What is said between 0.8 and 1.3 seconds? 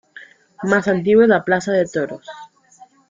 antigua es